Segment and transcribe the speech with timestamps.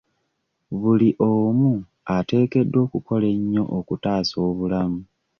[0.81, 1.71] Buli omu
[2.15, 4.99] ateekeddwa okukola ennyo okutaasa obulamu.